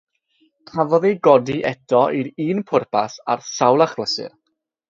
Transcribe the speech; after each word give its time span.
Cafodd 0.71 1.05
ei 1.09 1.17
godi 1.27 1.57
eto 1.73 2.01
i'r 2.21 2.31
un 2.47 2.65
pwrpas 2.73 3.21
ar 3.35 3.47
sawl 3.53 3.87
achlysur. 3.89 4.31